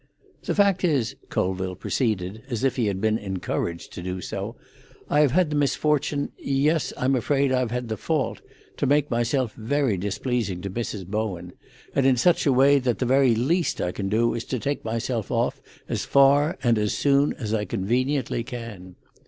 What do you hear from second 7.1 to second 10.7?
afraid I've had the fault—to make myself very displeasing